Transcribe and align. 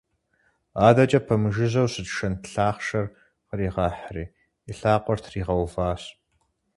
Адэкӏэ 0.87 1.19
пэмыжыжьэу 1.27 1.87
щыт 1.93 2.07
шэнт 2.15 2.41
лъахъшэр 2.53 3.05
къригъэхьри 3.47 4.25
и 4.69 4.71
лъакъуэр 4.79 5.19
тригъэуващ. 5.25 6.03